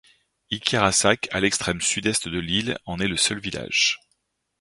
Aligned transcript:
Ikerasak 0.49 1.27
à 1.31 1.39
l'extrême 1.41 1.79
sud-est 1.79 2.27
de 2.27 2.39
l'île 2.39 2.75
en 2.87 2.99
est 2.99 3.07
le 3.07 3.17
seul 3.17 3.37
village. 3.39 3.99